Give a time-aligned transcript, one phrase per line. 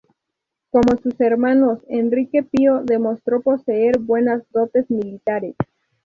[0.71, 5.55] Como sus hermanos, Enrique Pío demostró poseer buenas dotes militares.